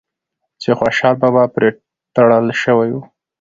چې 0.61 0.69
خوشحال 0.79 1.15
بابا 1.21 1.43
پرې 1.53 1.69
تړل 2.15 2.45
شوی 2.63 2.89
و 2.93 2.99